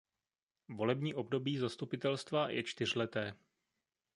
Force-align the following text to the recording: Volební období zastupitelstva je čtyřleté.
Volební 0.69 1.13
období 1.13 1.57
zastupitelstva 1.57 2.49
je 2.49 2.63
čtyřleté. 2.63 3.35